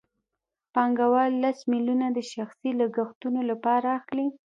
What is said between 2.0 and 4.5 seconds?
د شخصي لګښتونو لپاره اخلي